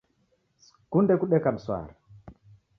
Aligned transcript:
Sikunde 0.65 1.13
kudeka 1.19 1.49
mswara 1.55 1.93